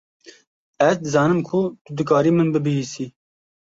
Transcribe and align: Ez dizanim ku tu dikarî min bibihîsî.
Ez 0.85 0.95
dizanim 1.03 1.39
ku 1.47 1.59
tu 1.83 1.89
dikarî 1.97 2.31
min 2.37 2.49
bibihîsî. 2.53 3.05